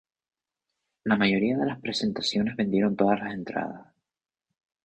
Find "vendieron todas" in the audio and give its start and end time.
2.55-3.19